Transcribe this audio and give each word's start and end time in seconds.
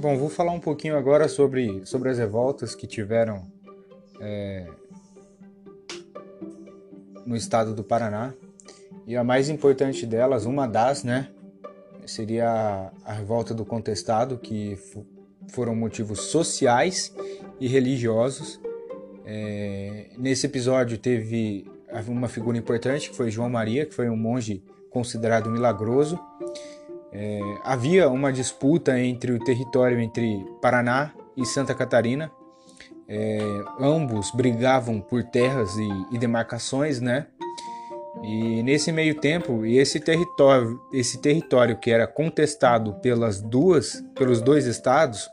Bom, 0.00 0.16
vou 0.16 0.28
falar 0.28 0.52
um 0.52 0.60
pouquinho 0.60 0.96
agora 0.96 1.26
sobre, 1.26 1.84
sobre 1.84 2.08
as 2.08 2.18
revoltas 2.18 2.72
que 2.72 2.86
tiveram 2.86 3.50
é, 4.20 4.64
no 7.26 7.34
estado 7.34 7.74
do 7.74 7.82
Paraná. 7.82 8.32
E 9.08 9.16
a 9.16 9.24
mais 9.24 9.48
importante 9.48 10.06
delas, 10.06 10.46
uma 10.46 10.68
das, 10.68 11.02
né, 11.02 11.30
seria 12.06 12.92
a 13.04 13.12
revolta 13.12 13.52
do 13.52 13.64
contestado, 13.64 14.38
que 14.38 14.78
foram 15.48 15.74
motivos 15.74 16.20
sociais 16.26 17.12
e 17.58 17.66
religiosos. 17.66 18.60
É, 19.26 20.10
nesse 20.16 20.46
episódio 20.46 20.96
teve 20.96 21.66
uma 22.06 22.28
figura 22.28 22.56
importante, 22.56 23.10
que 23.10 23.16
foi 23.16 23.32
João 23.32 23.50
Maria, 23.50 23.84
que 23.84 23.96
foi 23.96 24.08
um 24.08 24.16
monge 24.16 24.62
considerado 24.90 25.50
milagroso. 25.50 26.20
É, 27.12 27.40
havia 27.64 28.08
uma 28.08 28.32
disputa 28.32 28.98
entre 28.98 29.32
o 29.32 29.38
território 29.38 29.98
entre 30.00 30.44
Paraná 30.60 31.12
e 31.36 31.44
Santa 31.46 31.74
Catarina. 31.74 32.30
É, 33.08 33.38
ambos 33.80 34.30
brigavam 34.32 35.00
por 35.00 35.24
terras 35.24 35.74
e, 35.76 35.88
e, 36.12 36.18
demarcações, 36.18 37.00
né? 37.00 37.26
E 38.22 38.62
nesse 38.62 38.92
meio 38.92 39.14
tempo, 39.14 39.64
esse 39.64 39.98
território, 40.00 40.78
esse 40.92 41.18
território 41.18 41.78
que 41.78 41.90
era 41.90 42.06
contestado 42.06 42.94
pelas 42.94 43.40
duas, 43.40 44.04
pelos 44.14 44.42
dois 44.42 44.66
estados, 44.66 45.30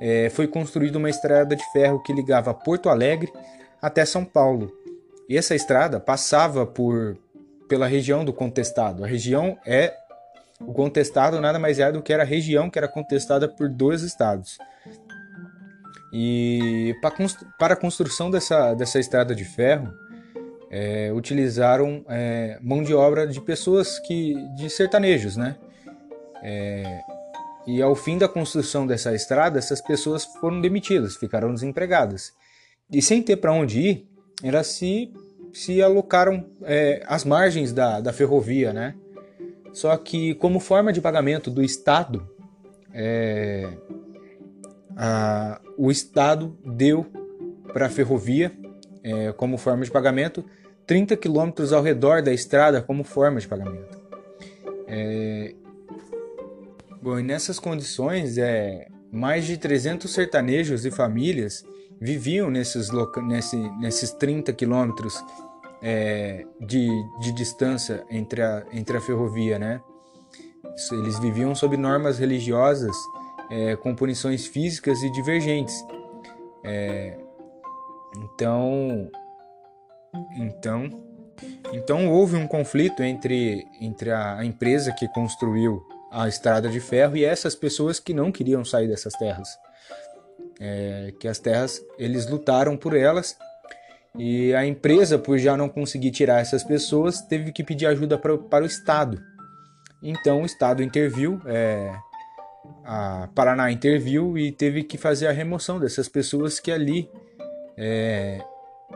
é, 0.00 0.30
foi 0.30 0.46
construída 0.46 0.98
uma 0.98 1.10
estrada 1.10 1.56
de 1.56 1.64
ferro 1.72 2.02
que 2.02 2.12
ligava 2.12 2.54
Porto 2.54 2.88
Alegre 2.88 3.32
até 3.80 4.04
São 4.04 4.24
Paulo. 4.24 4.70
E 5.28 5.36
essa 5.36 5.54
estrada 5.54 5.98
passava 5.98 6.66
por 6.66 7.16
pela 7.72 7.86
região 7.86 8.22
do 8.22 8.34
contestado. 8.34 9.02
A 9.02 9.06
região 9.06 9.56
é 9.64 9.94
o 10.66 10.72
contestado 10.72 11.40
nada 11.40 11.58
mais 11.58 11.78
é 11.78 11.90
do 11.90 12.02
que 12.02 12.12
era 12.12 12.22
a 12.22 12.26
região 12.26 12.70
que 12.70 12.78
era 12.78 12.88
contestada 12.88 13.48
por 13.48 13.68
dois 13.68 14.02
estados. 14.02 14.58
E 16.12 16.94
para 17.58 17.74
a 17.74 17.76
construção 17.76 18.30
dessa, 18.30 18.74
dessa 18.74 19.00
estrada 19.00 19.34
de 19.34 19.44
ferro, 19.44 19.92
é, 20.70 21.12
utilizaram 21.12 22.04
é, 22.08 22.58
mão 22.60 22.82
de 22.82 22.94
obra 22.94 23.26
de 23.26 23.40
pessoas 23.40 23.98
que 23.98 24.34
de 24.54 24.68
sertanejos, 24.70 25.36
né? 25.36 25.56
É, 26.42 27.00
e 27.66 27.80
ao 27.80 27.94
fim 27.94 28.18
da 28.18 28.28
construção 28.28 28.86
dessa 28.86 29.14
estrada, 29.14 29.58
essas 29.58 29.80
pessoas 29.80 30.24
foram 30.24 30.60
demitidas, 30.60 31.16
ficaram 31.16 31.54
desempregadas. 31.54 32.32
E 32.90 33.00
sem 33.00 33.22
ter 33.22 33.36
para 33.36 33.52
onde 33.52 33.80
ir, 33.80 34.08
elas 34.42 34.66
se, 34.66 35.12
se 35.52 35.80
alocaram 35.80 36.44
é, 36.62 37.02
às 37.06 37.24
margens 37.24 37.72
da, 37.72 38.00
da 38.00 38.12
ferrovia, 38.12 38.72
né? 38.72 38.94
Só 39.72 39.96
que, 39.96 40.34
como 40.34 40.60
forma 40.60 40.92
de 40.92 41.00
pagamento 41.00 41.50
do 41.50 41.62
Estado, 41.62 42.28
é, 42.92 43.68
a, 44.96 45.60
o 45.78 45.90
Estado 45.90 46.56
deu 46.64 47.06
para 47.72 47.86
a 47.86 47.88
ferrovia, 47.88 48.52
é, 49.02 49.32
como 49.32 49.56
forma 49.56 49.84
de 49.84 49.90
pagamento, 49.90 50.44
30 50.86 51.16
quilômetros 51.16 51.72
ao 51.72 51.82
redor 51.82 52.22
da 52.22 52.32
estrada 52.32 52.82
como 52.82 53.02
forma 53.02 53.40
de 53.40 53.48
pagamento. 53.48 53.98
É, 54.86 55.54
bom, 57.00 57.18
e 57.18 57.22
nessas 57.22 57.58
condições, 57.58 58.36
é, 58.36 58.88
mais 59.10 59.46
de 59.46 59.56
300 59.56 60.10
sertanejos 60.12 60.84
e 60.84 60.90
famílias 60.90 61.64
viviam 62.00 62.50
nesses, 62.50 62.90
nesse, 63.26 63.56
nesses 63.78 64.10
30 64.12 64.52
quilômetros 64.52 65.22
é, 65.82 66.46
de, 66.60 66.88
de 67.18 67.32
distância 67.32 68.04
entre 68.08 68.40
a, 68.40 68.64
entre 68.72 68.96
a 68.96 69.00
ferrovia, 69.00 69.58
né? 69.58 69.80
Eles 70.92 71.18
viviam 71.18 71.54
sob 71.54 71.76
normas 71.76 72.18
religiosas 72.18 72.96
é, 73.50 73.76
com 73.76 73.94
punições 73.94 74.46
físicas 74.46 75.02
e 75.02 75.10
divergentes. 75.10 75.84
É, 76.64 77.18
então, 78.16 79.10
então, 80.36 80.88
então 81.72 82.08
houve 82.10 82.36
um 82.36 82.46
conflito 82.46 83.02
entre, 83.02 83.66
entre 83.80 84.12
a 84.12 84.44
empresa 84.44 84.92
que 84.92 85.08
construiu 85.08 85.84
a 86.10 86.28
estrada 86.28 86.68
de 86.68 86.78
ferro 86.78 87.16
e 87.16 87.24
essas 87.24 87.54
pessoas 87.54 87.98
que 87.98 88.14
não 88.14 88.30
queriam 88.30 88.64
sair 88.64 88.86
dessas 88.86 89.14
terras. 89.14 89.48
É, 90.60 91.12
que 91.18 91.26
as 91.26 91.40
terras 91.40 91.82
eles 91.98 92.28
lutaram 92.28 92.76
por 92.76 92.96
elas 92.96 93.36
e 94.18 94.54
a 94.54 94.66
empresa, 94.66 95.18
por 95.18 95.38
já 95.38 95.56
não 95.56 95.68
conseguir 95.68 96.10
tirar 96.10 96.40
essas 96.40 96.62
pessoas, 96.62 97.22
teve 97.22 97.50
que 97.50 97.64
pedir 97.64 97.86
ajuda 97.86 98.18
pra, 98.18 98.36
para 98.36 98.64
o 98.64 98.66
Estado. 98.66 99.22
Então 100.02 100.42
o 100.42 100.46
Estado 100.46 100.82
interviu, 100.82 101.40
é, 101.46 101.94
a 102.84 103.28
Paraná 103.34 103.70
interviu 103.70 104.36
e 104.36 104.52
teve 104.52 104.82
que 104.82 104.98
fazer 104.98 105.28
a 105.28 105.32
remoção 105.32 105.80
dessas 105.80 106.08
pessoas 106.08 106.60
que 106.60 106.70
ali, 106.70 107.08
é, 107.76 108.44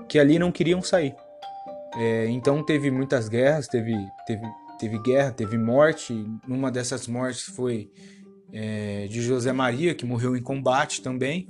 que 0.09 0.19
ali 0.19 0.39
não 0.39 0.53
queriam 0.53 0.83
sair. 0.83 1.15
É, 1.97 2.27
então 2.27 2.63
teve 2.63 2.91
muitas 2.91 3.29
guerras, 3.29 3.69
teve, 3.69 3.95
teve, 4.27 4.47
teve 4.79 4.99
guerra, 4.99 5.31
teve 5.31 5.57
morte. 5.57 6.13
Uma 6.47 6.71
dessas 6.71 7.07
mortes 7.07 7.45
foi 7.45 7.91
é, 8.53 9.07
de 9.09 9.23
José 9.23 9.53
Maria, 9.53 9.95
que 9.95 10.05
morreu 10.05 10.37
em 10.37 10.43
combate 10.43 11.01
também. 11.01 11.49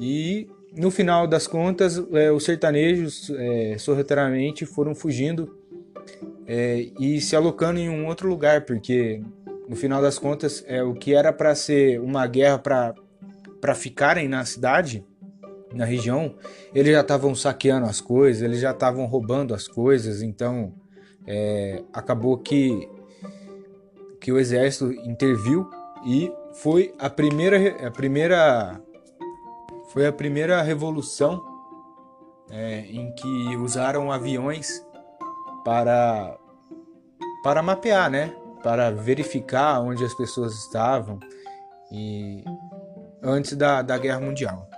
E 0.00 0.48
no 0.76 0.90
final 0.90 1.26
das 1.26 1.46
contas, 1.46 2.02
é, 2.12 2.30
os 2.30 2.44
sertanejos 2.44 3.30
é, 3.30 3.76
sorrateiramente 3.78 4.64
foram 4.64 4.94
fugindo 4.94 5.58
é, 6.46 6.88
e 6.98 7.20
se 7.20 7.34
alocando 7.34 7.78
em 7.78 7.88
um 7.88 8.06
outro 8.06 8.28
lugar, 8.28 8.64
porque 8.64 9.22
no 9.68 9.76
final 9.76 10.02
das 10.02 10.18
contas, 10.18 10.64
é, 10.66 10.82
o 10.82 10.94
que 10.94 11.14
era 11.14 11.32
para 11.32 11.54
ser 11.54 12.00
uma 12.00 12.26
guerra 12.26 12.58
para 12.58 13.74
ficarem 13.74 14.28
na 14.28 14.44
cidade, 14.44 15.04
na 15.72 15.84
região, 15.84 16.34
eles 16.74 16.92
já 16.92 17.00
estavam 17.00 17.34
saqueando 17.34 17.86
as 17.86 18.00
coisas, 18.00 18.42
eles 18.42 18.60
já 18.60 18.72
estavam 18.72 19.06
roubando 19.06 19.54
as 19.54 19.68
coisas, 19.68 20.22
então 20.22 20.74
é, 21.26 21.82
acabou 21.92 22.36
que, 22.38 22.88
que 24.20 24.32
o 24.32 24.38
exército 24.38 24.92
interviu 25.08 25.70
e 26.04 26.32
foi 26.54 26.92
a 26.98 27.08
primeira, 27.08 27.86
a 27.86 27.90
primeira 27.90 28.80
foi 29.92 30.06
a 30.06 30.12
primeira 30.12 30.62
revolução 30.62 31.44
é, 32.50 32.80
em 32.80 33.12
que 33.12 33.56
usaram 33.56 34.10
aviões 34.10 34.84
para, 35.64 36.38
para 37.42 37.62
mapear, 37.62 38.10
né? 38.10 38.34
para 38.62 38.90
verificar 38.90 39.80
onde 39.80 40.04
as 40.04 40.14
pessoas 40.14 40.54
estavam 40.54 41.18
e 41.90 42.44
antes 43.22 43.56
da, 43.56 43.82
da 43.82 43.98
Guerra 43.98 44.20
Mundial. 44.20 44.69